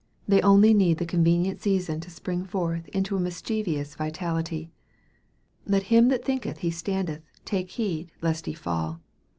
They 0.27 0.41
only 0.41 0.73
need 0.73 0.97
the 0.97 1.05
convenient 1.05 1.61
season 1.61 1.99
to 1.99 2.09
spring 2.09 2.43
forth 2.43 2.87
into 2.87 3.15
a 3.15 3.19
mischievous 3.19 3.93
vitality 3.93 4.71
"Let 5.67 5.83
him 5.93 6.07
that 6.07 6.25
thinketh 6.25 6.57
he 6.65 6.71
standeth 6.71 7.21
take 7.45 7.69
heed 7.69 8.09
lest 8.19 8.47
he 8.47 8.55
fall." 8.55 8.99